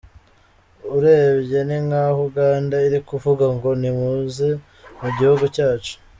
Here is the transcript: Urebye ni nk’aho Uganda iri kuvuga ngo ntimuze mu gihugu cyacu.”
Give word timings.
Urebye 0.95 1.59
ni 1.67 1.77
nk’aho 1.85 2.19
Uganda 2.29 2.75
iri 2.87 2.99
kuvuga 3.09 3.45
ngo 3.55 3.69
ntimuze 3.79 4.47
mu 5.01 5.09
gihugu 5.17 5.43
cyacu.” 5.55 5.93